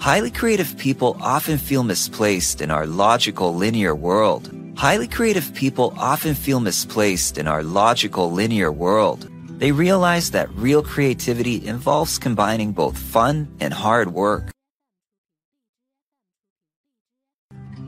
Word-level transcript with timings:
Highly 0.00 0.30
creative 0.30 0.78
people 0.78 1.16
often 1.20 1.58
feel 1.58 1.82
misplaced 1.82 2.60
in 2.60 2.70
our 2.70 2.86
logical 2.86 3.52
linear 3.54 3.96
world. 3.96 4.48
Highly 4.76 5.08
creative 5.08 5.52
people 5.54 5.92
often 5.98 6.34
feel 6.36 6.60
misplaced 6.60 7.36
in 7.36 7.48
our 7.48 7.64
logical 7.64 8.30
linear 8.30 8.70
world. 8.70 9.28
They 9.58 9.72
realize 9.72 10.30
that 10.30 10.54
real 10.54 10.84
creativity 10.84 11.66
involves 11.66 12.16
combining 12.16 12.70
both 12.70 12.96
fun 12.96 13.48
and 13.58 13.74
hard 13.74 14.14
work. 14.14 14.50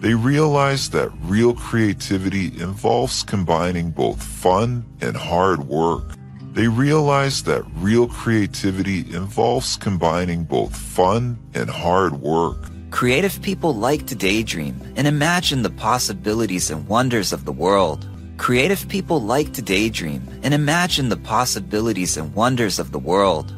They 0.00 0.14
realize 0.14 0.88
that 0.90 1.10
real 1.24 1.52
creativity 1.54 2.46
involves 2.58 3.22
combining 3.22 3.90
both 3.90 4.22
fun 4.22 4.86
and 5.02 5.14
hard 5.14 5.68
work. 5.68 6.17
They 6.52 6.68
realize 6.68 7.42
that 7.44 7.64
real 7.76 8.08
creativity 8.08 9.00
involves 9.14 9.76
combining 9.76 10.44
both 10.44 10.76
fun 10.76 11.38
and 11.54 11.70
hard 11.70 12.20
work. 12.20 12.70
Creative 12.90 13.40
people 13.42 13.74
like 13.74 14.06
to 14.06 14.14
daydream 14.14 14.80
and 14.96 15.06
imagine 15.06 15.62
the 15.62 15.70
possibilities 15.70 16.70
and 16.70 16.88
wonders 16.88 17.32
of 17.32 17.44
the 17.44 17.52
world. 17.52 18.08
Creative 18.38 18.88
people 18.88 19.20
like 19.20 19.52
to 19.52 19.62
daydream 19.62 20.22
and 20.42 20.54
imagine 20.54 21.08
the 21.08 21.16
possibilities 21.16 22.16
and 22.16 22.34
wonders 22.34 22.78
of 22.78 22.92
the 22.92 22.98
world. 22.98 23.57